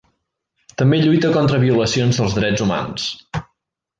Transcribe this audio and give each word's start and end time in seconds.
També 0.81 0.99
lluita 1.01 1.31
contra 1.35 1.59
violacions 1.65 2.21
dels 2.21 2.35
drets 2.39 2.65
humans. 2.65 3.09